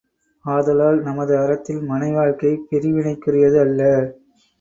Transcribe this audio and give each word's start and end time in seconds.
ஆதலால், 0.45 1.01
நமது 1.01 1.33
அறத்தில் 1.37 1.81
மனை 1.81 2.09
வாழ்க்கை, 2.11 2.59
பிரிவினைக்குரியது 2.71 3.59
அல்ல. 3.59 3.81